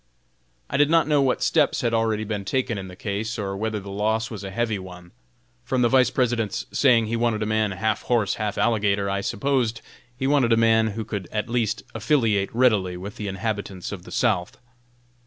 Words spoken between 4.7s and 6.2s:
one. From the Vice